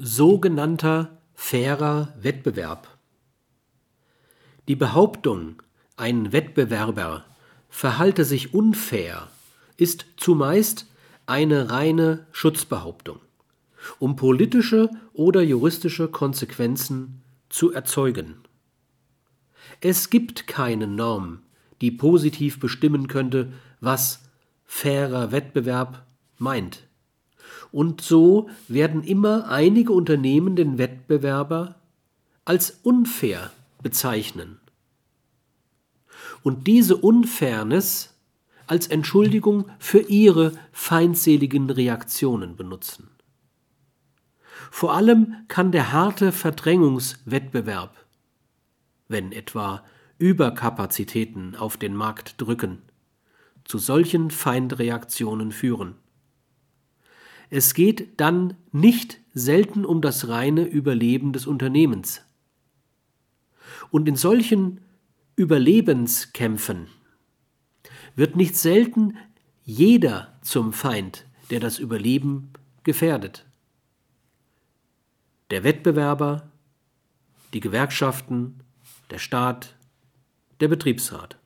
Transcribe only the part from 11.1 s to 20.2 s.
eine reine Schutzbehauptung, um politische oder juristische Konsequenzen zu erzeugen. Es